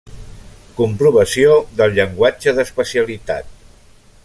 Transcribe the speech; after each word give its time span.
Comprovació 0.79 1.51
del 1.81 1.93
llenguatge 1.99 2.55
d’especialitat. 2.61 3.55